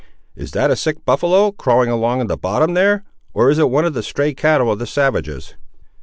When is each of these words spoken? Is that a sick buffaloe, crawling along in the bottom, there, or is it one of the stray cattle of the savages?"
Is 0.35 0.49
that 0.53 0.71
a 0.71 0.75
sick 0.75 1.05
buffaloe, 1.05 1.51
crawling 1.51 1.91
along 1.91 2.21
in 2.21 2.25
the 2.25 2.35
bottom, 2.35 2.73
there, 2.73 3.03
or 3.35 3.51
is 3.51 3.59
it 3.59 3.69
one 3.69 3.85
of 3.85 3.93
the 3.93 4.01
stray 4.01 4.33
cattle 4.33 4.71
of 4.71 4.79
the 4.79 4.87
savages?" 4.87 5.53